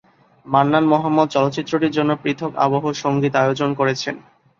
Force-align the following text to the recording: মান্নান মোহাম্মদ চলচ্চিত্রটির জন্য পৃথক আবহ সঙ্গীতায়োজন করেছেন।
মান্নান 0.45 0.85
মোহাম্মদ 0.87 1.27
চলচ্চিত্রটির 1.31 1.95
জন্য 1.97 2.11
পৃথক 2.23 2.51
আবহ 2.65 2.83
সঙ্গীতায়োজন 3.03 3.69
করেছেন। 3.79 4.15